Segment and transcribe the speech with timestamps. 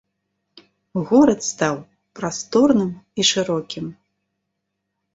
[1.09, 1.77] Горад стаў
[2.21, 3.85] прасторным і шырокім.